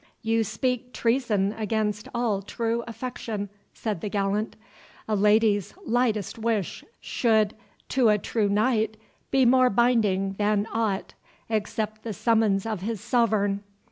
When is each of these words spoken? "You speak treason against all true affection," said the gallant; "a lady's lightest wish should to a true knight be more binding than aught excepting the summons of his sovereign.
"You 0.23 0.43
speak 0.43 0.93
treason 0.93 1.53
against 1.53 2.07
all 2.15 2.41
true 2.41 2.83
affection," 2.87 3.49
said 3.71 4.01
the 4.01 4.09
gallant; 4.09 4.55
"a 5.07 5.15
lady's 5.15 5.75
lightest 5.85 6.39
wish 6.39 6.83
should 6.99 7.55
to 7.89 8.09
a 8.09 8.17
true 8.17 8.49
knight 8.49 8.97
be 9.29 9.45
more 9.45 9.69
binding 9.69 10.33
than 10.39 10.65
aught 10.73 11.13
excepting 11.51 12.01
the 12.01 12.13
summons 12.13 12.65
of 12.65 12.81
his 12.81 12.99
sovereign. 12.99 13.61